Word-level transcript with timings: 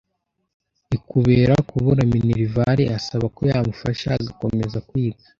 i 0.95 0.97
kubera 1.09 1.53
kubura 1.69 2.01
minerval 2.13 2.79
asaba 2.97 3.25
ko 3.35 3.41
yamufasha 3.51 4.07
agakomeza 4.19 4.77
kwiga 4.87 5.21